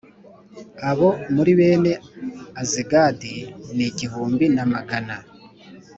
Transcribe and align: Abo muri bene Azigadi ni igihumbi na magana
Abo 0.89 1.09
muri 1.33 1.51
bene 1.59 1.91
Azigadi 2.61 3.35
ni 3.75 3.83
igihumbi 3.89 4.45
na 4.55 4.63
magana 4.73 5.15